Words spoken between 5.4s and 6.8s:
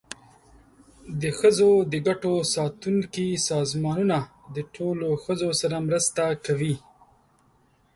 سره مرسته کوي.